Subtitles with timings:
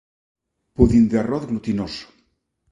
[0.75, 2.05] Pudin de arroz glutinoso.